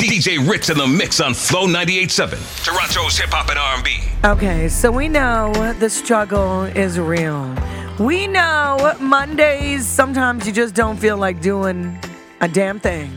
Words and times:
DJ 0.00 0.48
Ritz 0.48 0.70
in 0.70 0.78
the 0.78 0.86
mix 0.86 1.20
on 1.20 1.34
Flow 1.34 1.66
98.7, 1.66 2.64
Toronto's 2.64 3.18
hip 3.18 3.30
hop 3.30 3.48
and 3.50 3.58
R&B. 3.58 3.98
Okay, 4.24 4.68
so 4.68 4.90
we 4.90 5.08
know 5.08 5.52
the 5.78 5.90
struggle 5.90 6.64
is 6.64 6.98
real. 6.98 7.54
We 7.98 8.26
know 8.26 8.94
Mondays, 9.00 9.86
sometimes 9.86 10.46
you 10.46 10.52
just 10.52 10.74
don't 10.74 10.96
feel 10.96 11.16
like 11.16 11.40
doing 11.40 11.98
a 12.40 12.48
damn 12.48 12.78
thing. 12.78 13.10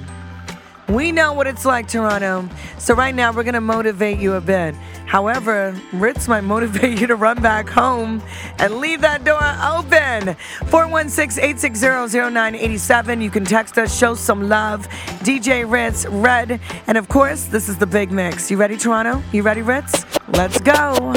We 0.91 1.13
know 1.13 1.31
what 1.31 1.47
it's 1.47 1.63
like, 1.63 1.87
Toronto. 1.87 2.49
So 2.77 2.93
right 2.93 3.15
now, 3.15 3.31
we're 3.31 3.43
to 3.53 3.61
motivate 3.61 4.19
you 4.19 4.33
a 4.33 4.41
bit. 4.41 4.75
However, 5.05 5.73
Ritz 5.93 6.27
might 6.27 6.41
motivate 6.41 6.99
you 6.99 7.07
to 7.07 7.15
run 7.15 7.41
back 7.41 7.69
home 7.69 8.21
and 8.59 8.75
leave 8.79 8.99
that 8.99 9.23
door 9.23 9.41
open. 9.41 10.35
416 10.69 11.41
860 11.41 12.19
0987. 12.31 13.21
You 13.21 13.29
can 13.29 13.45
text 13.45 13.77
us, 13.77 13.97
show 13.97 14.15
some 14.15 14.49
love. 14.49 14.87
DJ 15.23 15.69
Ritz, 15.69 16.05
Red. 16.07 16.59
And 16.87 16.97
of 16.97 17.07
course, 17.07 17.45
this 17.45 17.69
is 17.69 17.77
the 17.77 17.87
big 17.87 18.11
mix. 18.11 18.51
You 18.51 18.57
ready, 18.57 18.75
Toronto? 18.75 19.23
You 19.31 19.43
ready, 19.43 19.61
Ritz? 19.61 20.05
Let's 20.27 20.59
go. 20.59 21.13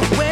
The 0.00 0.16
west 0.16 0.27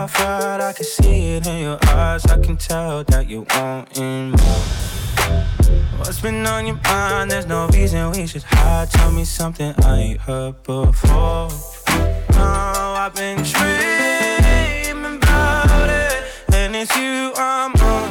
off 0.00 0.18
I 0.18 0.72
can 0.72 0.84
see 0.84 1.36
it 1.36 1.46
in 1.46 1.60
your 1.60 1.78
eyes. 1.88 2.24
I 2.24 2.38
can 2.38 2.56
tell 2.56 3.04
that 3.04 3.28
you 3.28 3.44
wanting 3.54 4.30
more. 4.30 4.62
What's 5.98 6.20
been 6.20 6.46
on 6.46 6.66
your 6.66 6.80
mind? 6.84 7.30
There's 7.30 7.46
no 7.46 7.68
reason 7.68 8.10
we 8.12 8.26
should 8.26 8.42
hide. 8.42 8.90
Tell 8.90 9.12
me 9.12 9.24
something 9.24 9.74
I 9.84 9.98
ain't 9.98 10.20
heard 10.20 10.62
before. 10.62 11.48
Oh, 12.32 12.94
I've 13.02 13.14
been 13.14 13.42
dreaming 13.42 15.16
about 15.16 15.90
it, 15.90 16.24
and 16.54 16.74
it's 16.74 16.96
you 16.96 17.32
I'm 17.36 17.72
on. 17.92 18.10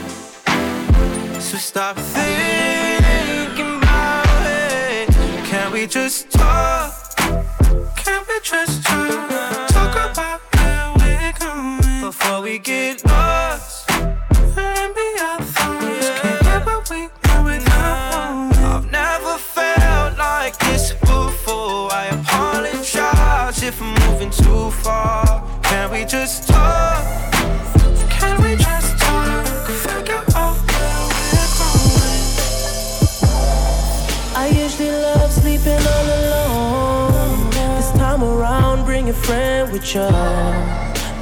So 1.42 1.58
stop 1.58 1.98
thinking 1.98 3.78
about 3.78 4.46
it. 4.46 5.10
Can 5.46 5.72
we 5.72 5.88
just 5.88 6.39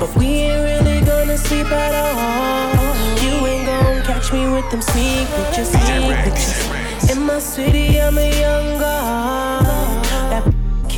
But 0.07 0.19
we 0.19 0.27
ain't 0.27 0.63
really 0.63 1.01
gonna 1.05 1.37
sleep 1.37 1.67
at 1.67 1.93
all. 1.93 2.95
You 3.23 3.45
ain't 3.45 3.65
gonna 3.65 4.01
catch 4.03 4.31
me 4.31 4.47
with 4.49 4.69
them 4.71 4.81
sneak 4.81 5.27
sneak. 5.65 7.11
In 7.11 7.23
my 7.23 7.39
city, 7.39 7.99
I'm 7.99 8.17
a 8.17 8.39
young 8.39 8.79
god. 8.79 9.06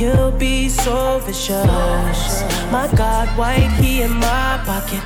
Kill 0.00 0.30
be 0.32 0.70
so 0.70 1.18
vicious. 1.26 2.42
My 2.72 2.88
God, 2.96 3.28
white, 3.36 3.70
he 3.78 4.00
in 4.00 4.12
my 4.12 4.58
pocket. 4.64 5.02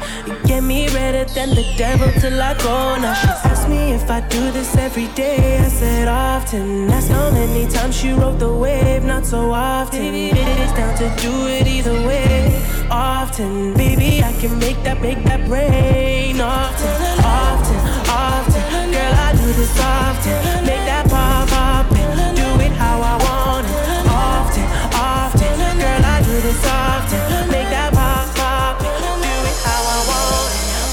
Get 0.46 0.62
me 0.62 0.86
redder 0.90 1.24
than 1.34 1.50
the 1.50 1.64
devil 1.76 2.08
till 2.20 2.40
I 2.40 2.54
go. 2.58 2.94
Now 3.02 3.12
she 3.12 3.26
asked 3.26 3.68
me 3.68 3.92
if 3.92 4.08
I 4.08 4.20
do 4.20 4.52
this 4.52 4.76
every 4.76 5.08
day. 5.16 5.58
I 5.58 5.66
said 5.66 6.06
often. 6.06 6.86
That's 6.86 7.08
how 7.08 7.32
many 7.32 7.66
times 7.66 7.96
she 7.96 8.12
rode 8.12 8.38
the 8.38 8.52
wave, 8.54 9.02
not 9.02 9.26
so 9.26 9.50
often. 9.50 10.14
It's 10.14 10.72
down 10.74 10.96
to 10.98 11.08
do 11.20 11.48
it 11.48 11.66
either 11.66 12.00
way. 12.06 12.62
Often, 12.88 13.74
baby, 13.74 14.22
I 14.22 14.32
can 14.34 14.56
make 14.60 14.80
that, 14.84 15.02
make 15.02 15.24
that 15.24 15.48
rain. 15.48 16.40
Often, 16.40 16.94
often, 17.24 17.80
often. 18.08 18.92
Girl, 18.92 19.14
I 19.26 19.32
do 19.32 19.52
this 19.54 19.76
often. 19.80 20.64
Make 20.64 20.84
that 20.86 21.10
do 26.34 26.40
this 26.40 26.66
often. 26.66 27.48
Make 27.54 27.70
that 27.70 27.90
pop, 27.94 28.26
pop, 28.34 28.78
do 28.80 28.86
it 28.90 29.58
how 29.66 29.82
I 29.94 29.98
want 30.10 30.54
it. 30.58 30.90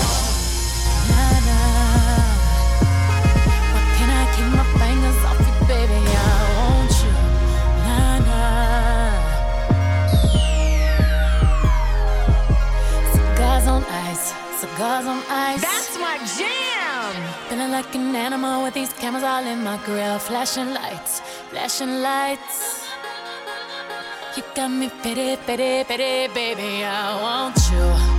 Nah, 1.10 1.38
nah. 1.50 2.30
Why 3.74 3.84
can't 3.98 4.14
I 4.22 4.24
keep 4.36 4.50
my 4.60 4.66
fingers 4.80 5.20
off 5.30 5.40
you, 5.48 5.56
baby? 5.72 5.98
I 5.98 6.34
want 6.58 6.94
you. 7.02 7.14
Nah, 7.86 8.28
nah. 8.28 9.14
Cigars 13.14 13.66
on 13.74 13.82
ice, 14.10 14.26
cigars 14.62 15.08
on 15.14 15.20
ice. 15.28 15.62
That's 15.62 15.94
my 16.06 16.16
jam. 16.38 17.14
Feeling 17.50 17.72
like 17.72 17.96
an 17.96 18.16
animal 18.16 18.64
with 18.64 18.74
these 18.76 18.94
cameras 18.94 19.24
all 19.24 19.46
in 19.46 19.64
my 19.64 19.78
grill. 19.86 20.20
Flashing 20.20 20.72
lights, 20.72 21.22
flashing 21.50 21.94
lights. 22.02 22.71
You 24.38 24.44
got 24.56 24.70
me 24.70 24.90
pity, 25.04 25.36
pity, 25.46 25.84
pity, 25.84 26.34
baby. 26.34 26.86
I 26.86 27.22
want 27.22 27.58
you. 27.70 28.11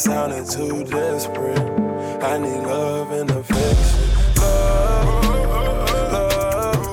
sounded 0.00 0.48
too 0.48 0.82
desperate. 0.84 1.58
I 2.22 2.38
need 2.38 2.62
love 2.62 3.10
and 3.12 3.30
affection. 3.30 4.08
Love, 4.36 5.24
love, 6.10 6.86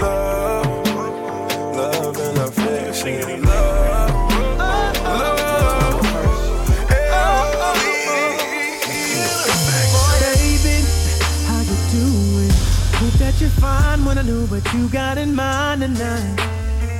love, 0.00 0.56
love 1.76 2.18
and 2.18 2.38
affection. 2.38 3.42
Love. 3.44 4.34
love. 4.98 5.30
Baby, 10.20 10.76
how 11.46 11.60
you 11.62 11.78
doing? 11.94 12.50
Hope 12.98 13.16
that 13.20 13.34
you're 13.40 13.50
fine 13.50 14.04
when 14.04 14.18
I 14.18 14.22
what 14.22 14.74
you 14.74 14.88
got 14.88 15.18
in 15.18 15.36
mind 15.36 15.82
tonight. 15.82 16.36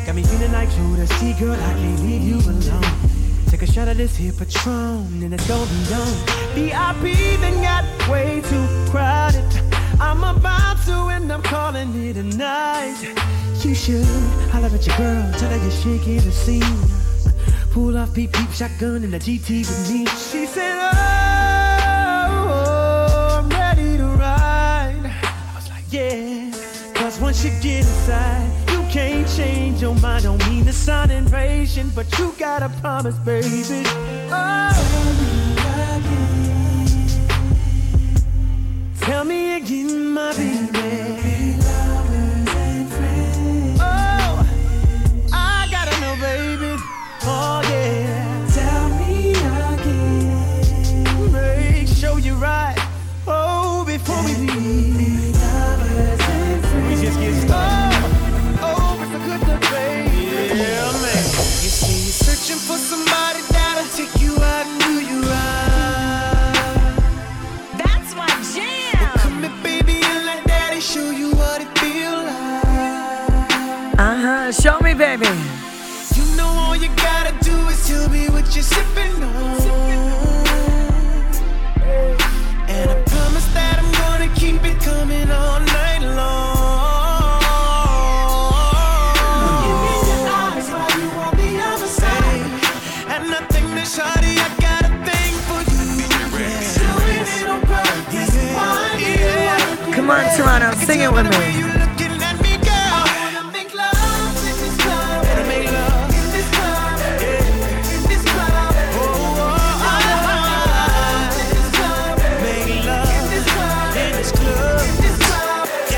Got 0.06 0.15
me 0.15 0.23
feeling 0.23 0.53
like 0.53 0.70
Judas. 0.70 1.11
Girl, 1.41 1.55
I 1.55 1.75
can't 1.75 2.00
leave 2.03 2.23
you 2.23 2.38
alone. 2.38 3.07
Shout 3.79 3.87
of 3.87 3.97
this 3.97 4.17
here 4.17 4.33
Patron 4.33 5.23
and 5.23 5.33
it's 5.33 5.47
golden 5.47 5.85
dome. 5.85 6.09
VIP 6.53 7.15
then 7.39 7.63
got 7.63 7.85
way 8.09 8.41
too 8.41 8.67
crowded. 8.91 9.45
I'm 10.01 10.25
about 10.25 10.85
to 10.87 11.11
end 11.11 11.33
I'm 11.33 11.43
calling 11.43 11.95
it 12.05 12.17
a 12.17 12.25
night. 12.25 13.01
You 13.63 13.77
should 13.77 14.05
holler 14.51 14.67
at 14.67 14.85
your 14.85 14.97
girl, 14.97 15.33
tell 15.35 15.49
her 15.49 15.59
you're 15.59 15.71
shaking 15.71 16.17
the 16.17 16.33
scene. 16.33 16.65
Pull 17.71 17.97
off 17.97 18.13
peep 18.13 18.33
peep 18.33 18.51
shotgun 18.51 19.05
in 19.05 19.13
the 19.13 19.21
GT 19.21 19.61
with 19.61 19.93
me. 19.93 20.07
She 20.07 20.47
said, 20.47 20.77
oh, 20.77 20.97
oh, 22.51 23.39
I'm 23.39 23.49
ready 23.49 23.97
to 23.97 24.07
ride. 24.07 25.05
I 25.05 25.53
was 25.55 25.69
like, 25.71 25.85
yeah. 25.93 26.51
Cause 26.95 27.21
once 27.21 27.45
you 27.45 27.51
get 27.63 27.87
inside 27.87 28.57
can't 28.88 29.29
change 29.37 29.82
your 29.82 29.94
mind. 29.96 30.25
Don't 30.25 30.44
mean 30.49 30.64
the 30.64 30.73
sun 30.73 31.11
and 31.11 31.29
but 31.94 32.06
you 32.19 32.32
got 32.38 32.62
a 32.62 32.69
promise, 32.81 33.17
baby. 33.19 33.85
Oh. 34.31 34.69
Tell 39.00 39.25
me 39.25 39.56
again, 39.56 40.12
my 40.12 40.32
baby. 40.35 41.28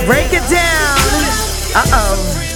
Break 0.06 0.32
it 0.32 0.48
down. 0.48 0.98
Uh 1.74 1.82
oh. 1.92 2.46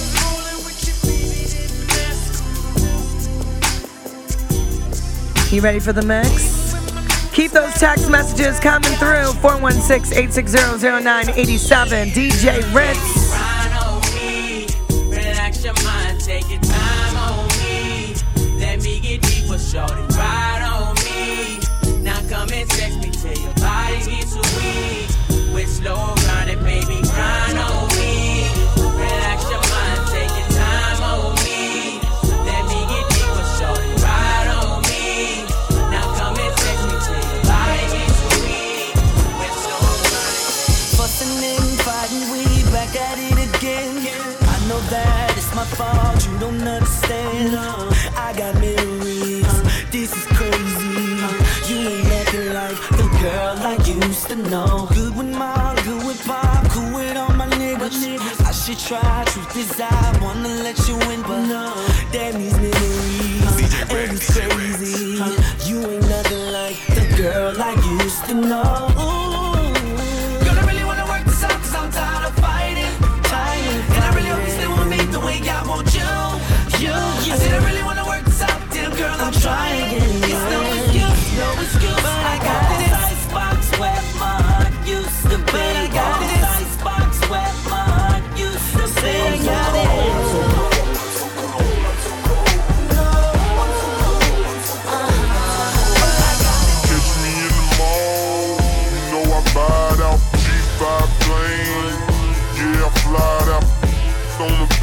You 5.51 5.61
ready 5.61 5.79
for 5.79 5.93
the 5.93 6.01
mix? 6.01 6.65
Keep 7.33 7.51
those 7.51 7.73
text 7.75 8.09
messages 8.09 8.59
coming 8.59 8.91
through 8.93 9.31
416 9.41 10.17
860 10.17 10.87
0987. 10.87 12.09
DJ 12.09 12.61
Ritz. 12.73 13.35
Now 22.01 22.21
come 22.27 22.49
and 22.53 22.69
me 23.01 23.11
till 23.11 23.33
your 23.33 23.53
weak. 24.57 25.85
Lord? 25.85 26.14
fault, 45.77 46.25
you 46.25 46.39
don't 46.39 46.61
understand. 46.61 47.51
No. 47.51 47.89
I 48.15 48.33
got 48.37 48.53
memories, 48.55 49.45
uh, 49.45 49.63
this 49.91 50.11
is 50.15 50.25
crazy. 50.37 50.95
Uh, 51.27 51.35
you 51.67 51.77
ain't 51.91 52.07
acting 52.19 52.53
like 52.53 52.77
the 52.99 53.07
girl 53.21 53.55
I 53.71 53.75
used 53.83 54.27
to 54.29 54.35
know. 54.35 54.87
Good 54.93 55.15
with 55.17 55.31
my, 55.37 55.75
good 55.85 56.05
with 56.07 56.21
pop, 56.25 56.69
cool 56.71 56.93
with 56.95 57.17
all 57.17 57.33
my 57.33 57.47
niggas. 57.47 57.97
I 58.45 58.51
should 58.51 58.79
try, 58.79 59.23
truth 59.27 59.57
is 59.57 59.79
I 59.79 60.19
wanna 60.21 60.49
let 60.63 60.77
you 60.87 60.95
in, 61.11 61.21
but 61.23 61.41
no. 61.45 61.65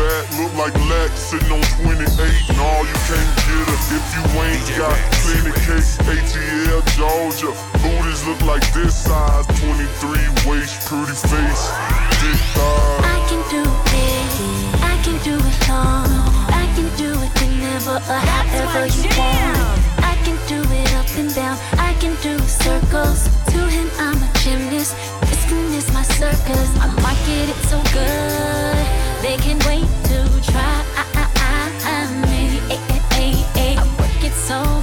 fat, 0.02 0.24
look 0.38 0.52
like 0.58 0.74
Lex, 0.90 1.12
sitting 1.30 1.52
on 1.52 1.62
28. 1.78 2.02
No, 2.58 2.68
you 2.82 2.98
can't 3.06 3.30
get 3.46 3.66
her 3.70 3.78
if 3.94 4.06
you 4.14 4.22
ain't 4.42 4.66
got 4.74 4.98
plenty 5.22 5.54
cake. 5.62 5.86
ATL, 6.10 6.82
Georgia, 6.98 7.50
booties 7.82 8.26
look 8.26 8.40
like 8.42 8.64
this 8.72 8.94
size. 8.96 9.46
23 9.62 10.50
waist, 10.50 10.88
pretty 10.88 11.14
face, 11.30 11.64
thighs. 12.54 13.02
I 13.06 13.18
can 13.28 13.42
do 13.54 13.62
it, 13.62 14.30
I 14.82 14.94
can 15.04 15.16
do 15.22 15.36
it. 15.36 15.52
I 16.50 16.66
can 16.74 16.88
do 16.96 17.10
it 17.12 17.32
or 17.88 18.20
however 18.30 18.86
you 18.86 19.08
want. 19.18 19.80
I 20.02 20.14
can 20.24 20.36
do 20.48 20.60
it 20.80 20.92
up 20.94 21.08
and 21.16 21.34
down, 21.34 21.56
I 21.78 21.94
can 22.00 22.14
do 22.22 22.38
circles. 22.46 23.28
To 23.52 23.60
him, 23.68 23.88
I'm 23.98 24.16
a 24.16 24.30
gymnast. 24.40 24.94
This 25.28 25.42
is 25.52 25.92
my 25.92 26.02
circus. 26.02 26.68
I 26.80 26.86
market 27.02 27.48
it 27.52 27.60
so 27.68 27.78
good. 27.92 29.01
They 29.22 29.36
can 29.36 29.56
wait 29.68 29.86
to 30.06 30.42
try 30.50 30.82
me. 32.26 32.58
I 33.78 33.84
work 33.96 34.24
it 34.24 34.32
so 34.32 34.81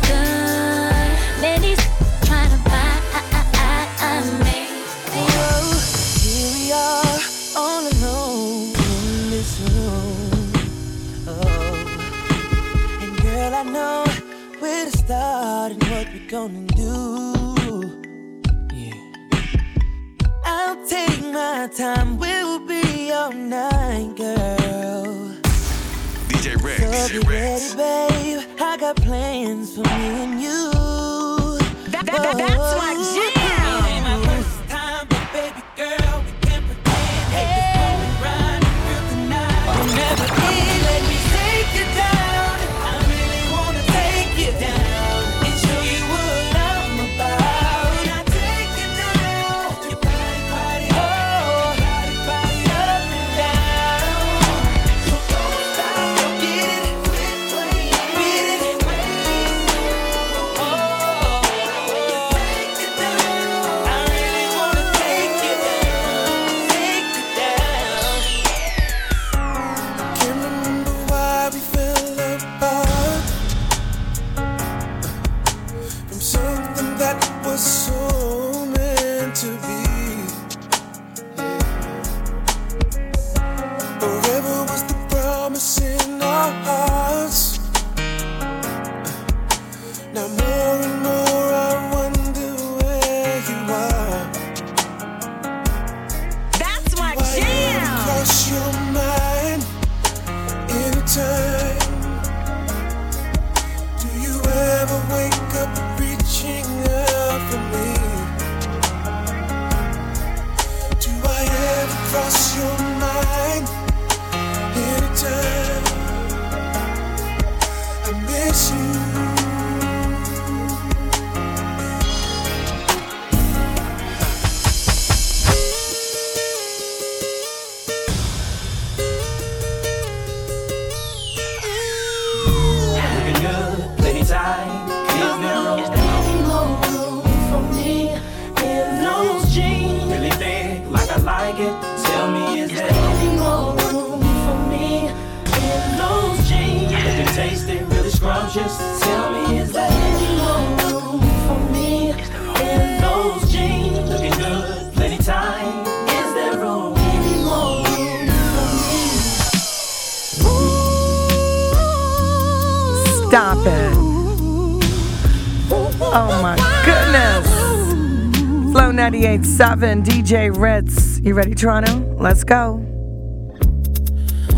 98.7 169.09 170.05
DJ 170.05 170.55
Ritz. 170.55 171.19
You 171.21 171.33
ready, 171.33 171.55
Toronto? 171.55 171.97
Let's 172.19 172.43
go. 172.43 172.77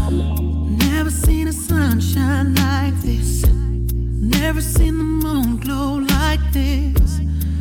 Never 0.10 1.10
seen 1.10 1.48
a 1.48 1.54
sunshine 1.54 2.56
like 2.56 2.94
this. 2.96 3.46
Never 3.48 4.60
seen 4.60 4.98
the 4.98 5.06
moon 5.06 5.56
glow 5.56 6.00
like 6.00 6.42
this. 6.52 7.20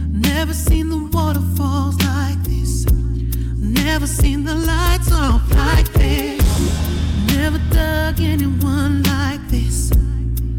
Never 0.09 0.53
seen 0.53 0.91
the 0.91 0.99
waterfalls 1.17 1.95
like 2.03 2.43
this. 2.43 2.87
Never 3.57 4.09
seen 4.09 4.43
the 4.43 4.57
lights 4.57 5.13
off 5.13 5.49
like 5.55 5.93
this. 5.93 6.43
Never 7.37 7.59
dug 7.73 8.19
anyone 8.19 9.05
like 9.05 9.47
this. 9.47 9.93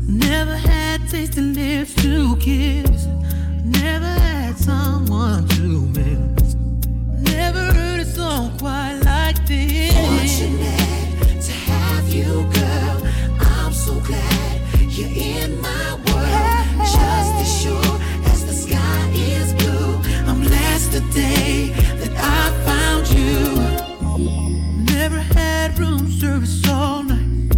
Never 0.07 0.55
had 0.55 1.01
lips 1.11 1.93
to 1.95 2.37
kiss. 2.37 3.05
Never 3.65 4.05
had 4.05 4.57
someone. 4.57 5.50
room 25.77 26.09
service 26.11 26.67
all 26.67 27.03
night. 27.03 27.55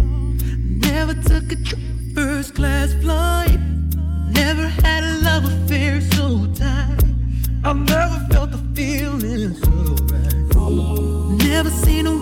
Never 0.88 1.14
took 1.14 1.52
a 1.52 1.56
trip, 1.56 1.80
first 2.14 2.54
class 2.54 2.92
flight. 2.94 3.58
Never 4.30 4.68
had 4.68 5.04
a 5.04 5.18
love 5.22 5.44
affair 5.44 6.00
so 6.00 6.46
tight. 6.54 7.02
I've 7.64 7.76
never 7.76 8.18
felt 8.30 8.50
the 8.52 8.62
feeling 8.74 9.54
so 9.54 9.70
right. 10.12 11.44
Never 11.48 11.70
seen 11.70 12.06
a 12.06 12.16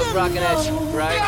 girls 0.00 0.14
rocking 0.14 0.36
that 0.36 0.62
shit, 0.62 0.72
right? 0.94 1.18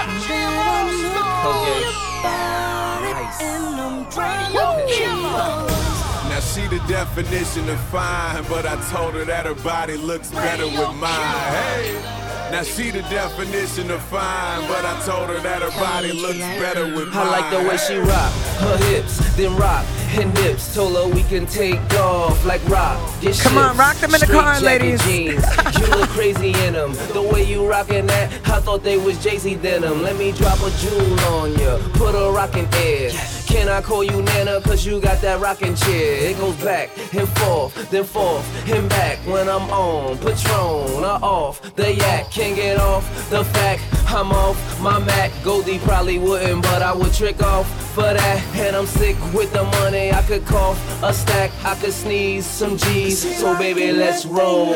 Now 6.28 6.40
she 6.40 6.66
the 6.68 6.78
definition 6.88 7.68
of 7.68 7.80
fine, 7.88 8.44
but 8.48 8.66
I 8.66 8.76
told 8.90 9.14
her 9.14 9.24
that 9.24 9.46
her 9.46 9.54
body 9.54 9.96
looks 9.96 10.30
better 10.30 10.66
with 10.66 10.96
mine. 10.96 11.10
Hey. 11.10 12.21
Now 12.52 12.62
she 12.62 12.90
the 12.90 13.00
definition 13.08 13.90
of 13.90 14.02
fine, 14.02 14.68
but 14.68 14.84
I 14.84 15.00
told 15.06 15.30
her 15.30 15.40
that 15.40 15.62
her 15.62 15.70
body 15.70 16.12
looks 16.12 16.38
better 16.60 16.84
with 16.84 17.08
mine. 17.08 17.26
I 17.26 17.30
like 17.30 17.50
the 17.50 17.66
way 17.66 17.78
she 17.78 17.96
rock 17.96 18.30
her 18.60 18.76
hips, 18.88 19.36
then 19.36 19.56
rock 19.56 19.86
and 20.10 20.34
dips. 20.34 20.74
Told 20.74 20.94
her 20.96 21.08
we 21.08 21.22
can 21.22 21.46
take 21.46 21.80
off 21.94 22.44
like 22.44 22.62
rock. 22.68 23.00
Get 23.22 23.38
Come 23.38 23.56
on, 23.56 23.74
rock 23.78 23.96
them 23.96 24.14
in 24.14 24.20
the 24.20 24.26
straight 24.26 24.38
car, 24.38 24.60
jacket 24.60 24.82
ladies. 24.82 25.02
Jeans. 25.04 25.44
you 25.78 25.86
look 25.96 26.10
crazy 26.10 26.52
in 26.66 26.74
them. 26.74 26.92
The 27.14 27.22
way 27.22 27.42
you 27.42 27.66
rockin' 27.66 28.06
that, 28.08 28.30
I 28.46 28.60
thought 28.60 28.82
they 28.82 28.98
was 28.98 29.16
Jay-Z 29.24 29.54
denim. 29.56 30.02
Let 30.02 30.18
me 30.18 30.32
drop 30.32 30.58
a 30.60 30.70
jewel 30.72 31.20
on 31.20 31.54
ya, 31.54 31.78
put 31.94 32.14
a 32.14 32.30
rockin' 32.30 32.68
air. 32.74 33.12
Can 33.52 33.68
I 33.68 33.82
call 33.82 34.02
you 34.02 34.22
Nana? 34.22 34.62
Cause 34.62 34.86
you 34.86 34.98
got 34.98 35.20
that 35.20 35.38
rockin' 35.38 35.76
chair. 35.76 36.30
It 36.30 36.38
goes 36.38 36.56
back 36.64 36.88
and 37.14 37.28
forth, 37.28 37.90
then 37.90 38.02
forth 38.02 38.46
and 38.66 38.88
back 38.88 39.18
when 39.26 39.46
I'm 39.46 39.68
on. 39.68 40.16
Patron 40.16 41.04
or 41.04 41.18
off 41.22 41.60
the 41.76 41.94
yak. 41.94 42.30
Can't 42.30 42.56
get 42.56 42.78
off 42.80 43.04
the 43.28 43.44
fact 43.44 43.82
I'm 44.08 44.32
off 44.32 44.56
my 44.80 44.98
Mac. 44.98 45.30
Goldie 45.44 45.78
probably 45.80 46.18
wouldn't, 46.18 46.62
but 46.62 46.80
I 46.80 46.94
would 46.94 47.12
trick 47.12 47.42
off 47.42 47.68
for 47.94 48.14
that. 48.14 48.42
And 48.56 48.74
I'm 48.74 48.86
sick 48.86 49.16
with 49.34 49.52
the 49.52 49.64
money. 49.64 50.12
I 50.12 50.22
could 50.22 50.46
cough 50.46 50.80
a 51.02 51.12
stack, 51.12 51.50
I 51.62 51.74
could 51.74 51.92
sneeze 51.92 52.46
some 52.46 52.78
G's. 52.78 53.38
So 53.38 53.54
baby, 53.58 53.92
let's 53.92 54.24
roll. 54.24 54.72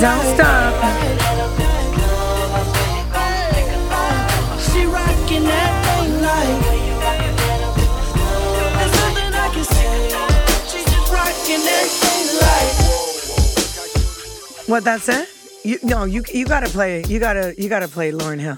Don't 0.00 0.34
stop. 0.34 0.74
She 4.58 4.84
that 5.46 5.72
thing 5.84 6.20
like 6.20 6.60
There's 8.76 8.92
nothing 9.00 9.32
I 9.34 9.48
can 9.54 9.64
say. 9.64 10.08
She 10.68 10.78
just 10.84 11.12
rockin' 11.12 11.62
that 11.64 11.88
thing 12.02 12.26
like 12.42 12.74
What 14.68 14.82
that's 14.84 15.08
it? 15.08 15.28
You 15.64 15.78
no, 15.82 16.04
you 16.04 16.22
you 16.32 16.44
gotta 16.44 16.68
play. 16.68 17.04
You 17.04 17.18
gotta 17.20 17.54
you 17.56 17.68
gotta 17.68 17.88
play 17.88 18.10
Lauryn 18.12 18.40
Hill. 18.40 18.56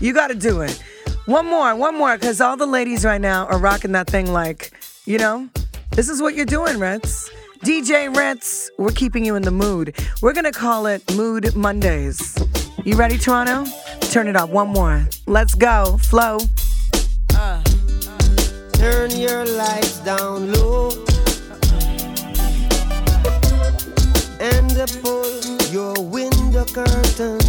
You 0.00 0.12
gotta 0.14 0.34
do 0.34 0.62
it. 0.62 0.82
One 1.26 1.44
more, 1.44 1.74
one 1.76 1.94
more, 1.98 2.16
because 2.16 2.40
all 2.40 2.56
the 2.56 2.66
ladies 2.66 3.04
right 3.04 3.20
now 3.20 3.44
are 3.46 3.58
rocking 3.58 3.92
that 3.92 4.08
thing 4.08 4.32
like, 4.32 4.72
you 5.04 5.18
know, 5.18 5.46
this 5.90 6.08
is 6.08 6.22
what 6.22 6.34
you're 6.34 6.46
doing, 6.46 6.78
Ritz. 6.78 7.28
DJ 7.60 8.14
Ritz, 8.14 8.70
we're 8.78 8.92
keeping 8.92 9.24
you 9.24 9.34
in 9.34 9.42
the 9.42 9.50
mood. 9.50 9.96
We're 10.22 10.32
gonna 10.32 10.52
call 10.52 10.86
it 10.86 11.02
Mood 11.16 11.56
Mondays. 11.56 12.36
You 12.84 12.94
ready, 12.96 13.18
Toronto? 13.18 13.64
Turn 14.12 14.28
it 14.28 14.36
up. 14.36 14.50
One 14.50 14.68
more. 14.68 15.08
Let's 15.26 15.54
go. 15.54 15.98
Flow. 16.02 16.38
Uh, 17.34 17.62
turn 18.74 19.10
your 19.10 19.44
lights 19.44 19.98
down 20.00 20.52
low 20.52 20.90
and 24.40 24.70
pull 25.02 25.40
your 25.72 25.94
window 26.00 26.64
curtain. 26.64 27.40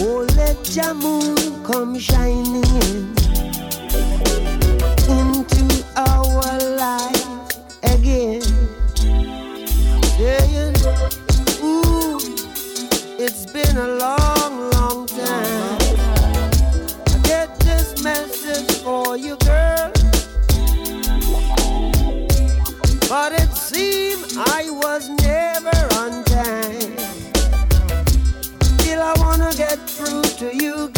Oh, 0.00 0.26
let 0.36 0.76
your 0.76 0.94
moon 0.94 1.64
come 1.64 1.98
shining 1.98 2.54
in 2.54 3.14
into 5.08 5.84
our 5.96 6.76
life 6.76 7.17
been 13.64 13.76
a 13.76 13.88
long, 13.88 14.70
long 14.70 15.06
time. 15.06 15.78
I 17.14 17.18
get 17.24 17.58
this 17.58 18.04
message 18.04 18.70
for 18.84 19.16
you, 19.16 19.36
girl. 19.38 19.90
But 23.08 23.32
it 23.32 23.50
seemed 23.70 24.26
I 24.36 24.70
was 24.70 25.08
never 25.08 25.78
on 26.02 26.22
time. 26.24 26.94
Still, 28.62 29.02
I 29.02 29.14
wanna 29.18 29.52
get 29.56 29.78
through 29.90 30.22
to 30.40 30.54
you, 30.54 30.88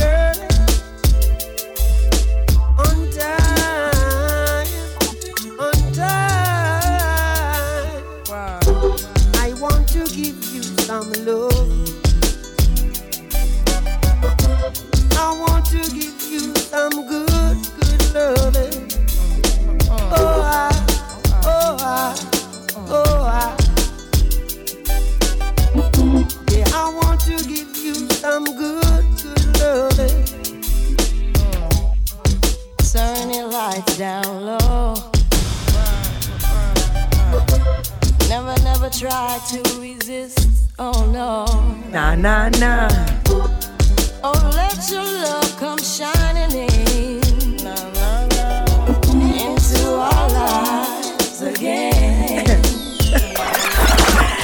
Nah, 42.20 42.50
nah, 42.60 42.99